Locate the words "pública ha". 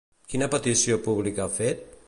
1.09-1.55